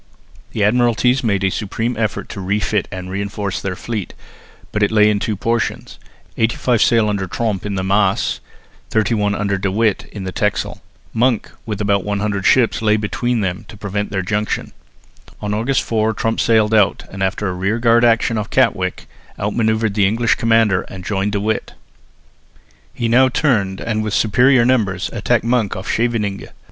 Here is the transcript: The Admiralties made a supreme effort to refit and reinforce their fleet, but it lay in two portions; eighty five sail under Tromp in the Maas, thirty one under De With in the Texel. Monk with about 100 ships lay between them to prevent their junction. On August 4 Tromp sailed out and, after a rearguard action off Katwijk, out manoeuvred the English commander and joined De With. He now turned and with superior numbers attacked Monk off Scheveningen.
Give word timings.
The 0.53 0.61
Admiralties 0.63 1.23
made 1.23 1.43
a 1.43 1.51
supreme 1.51 1.95
effort 1.95 2.27
to 2.29 2.41
refit 2.41 2.87
and 2.91 3.11
reinforce 3.11 3.61
their 3.61 3.75
fleet, 3.75 4.15
but 4.71 4.81
it 4.81 4.89
lay 4.89 5.11
in 5.11 5.19
two 5.19 5.35
portions; 5.35 5.99
eighty 6.37 6.55
five 6.55 6.81
sail 6.81 7.07
under 7.07 7.27
Tromp 7.27 7.67
in 7.67 7.75
the 7.75 7.83
Maas, 7.83 8.39
thirty 8.89 9.13
one 9.13 9.35
under 9.35 9.59
De 9.59 9.71
With 9.71 10.07
in 10.07 10.23
the 10.23 10.31
Texel. 10.31 10.81
Monk 11.13 11.51
with 11.67 11.79
about 11.79 12.03
100 12.03 12.47
ships 12.47 12.81
lay 12.81 12.97
between 12.97 13.41
them 13.41 13.63
to 13.67 13.77
prevent 13.77 14.09
their 14.09 14.23
junction. 14.23 14.71
On 15.39 15.53
August 15.53 15.83
4 15.83 16.13
Tromp 16.15 16.39
sailed 16.39 16.73
out 16.73 17.03
and, 17.11 17.21
after 17.21 17.47
a 17.47 17.53
rearguard 17.53 18.03
action 18.03 18.39
off 18.39 18.49
Katwijk, 18.49 19.05
out 19.37 19.55
manoeuvred 19.55 19.93
the 19.93 20.07
English 20.07 20.33
commander 20.33 20.81
and 20.89 21.05
joined 21.05 21.33
De 21.33 21.39
With. 21.39 21.73
He 22.91 23.07
now 23.07 23.29
turned 23.29 23.79
and 23.79 24.03
with 24.03 24.15
superior 24.15 24.65
numbers 24.65 25.11
attacked 25.13 25.43
Monk 25.43 25.75
off 25.75 25.87
Scheveningen. 25.87 26.49